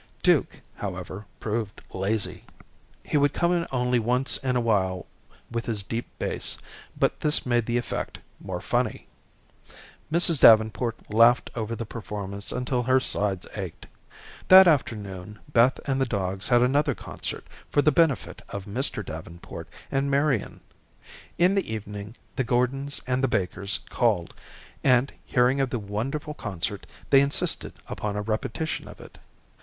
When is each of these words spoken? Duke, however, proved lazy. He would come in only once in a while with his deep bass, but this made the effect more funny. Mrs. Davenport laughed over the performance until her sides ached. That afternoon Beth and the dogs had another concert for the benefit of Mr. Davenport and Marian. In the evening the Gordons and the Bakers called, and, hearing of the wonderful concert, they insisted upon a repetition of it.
Duke, 0.23 0.61
however, 0.77 1.27
proved 1.39 1.83
lazy. 1.93 2.43
He 3.03 3.17
would 3.17 3.33
come 3.33 3.51
in 3.53 3.67
only 3.71 3.99
once 3.99 4.37
in 4.37 4.55
a 4.55 4.59
while 4.59 5.05
with 5.51 5.67
his 5.67 5.83
deep 5.83 6.07
bass, 6.17 6.57
but 6.97 7.19
this 7.19 7.45
made 7.45 7.67
the 7.67 7.77
effect 7.77 8.17
more 8.39 8.61
funny. 8.61 9.05
Mrs. 10.11 10.39
Davenport 10.41 11.13
laughed 11.13 11.51
over 11.53 11.75
the 11.75 11.85
performance 11.85 12.51
until 12.51 12.81
her 12.81 12.99
sides 12.99 13.45
ached. 13.53 13.85
That 14.47 14.67
afternoon 14.67 15.37
Beth 15.53 15.79
and 15.85 16.01
the 16.01 16.07
dogs 16.07 16.47
had 16.47 16.63
another 16.63 16.95
concert 16.95 17.45
for 17.69 17.83
the 17.83 17.91
benefit 17.91 18.41
of 18.49 18.65
Mr. 18.65 19.05
Davenport 19.05 19.67
and 19.91 20.09
Marian. 20.09 20.61
In 21.37 21.53
the 21.53 21.71
evening 21.71 22.15
the 22.37 22.43
Gordons 22.43 23.03
and 23.05 23.23
the 23.23 23.27
Bakers 23.27 23.81
called, 23.89 24.33
and, 24.83 25.13
hearing 25.25 25.61
of 25.61 25.69
the 25.69 25.77
wonderful 25.77 26.33
concert, 26.33 26.87
they 27.11 27.21
insisted 27.21 27.73
upon 27.87 28.15
a 28.15 28.23
repetition 28.23 28.87
of 28.87 28.99
it. 28.99 29.19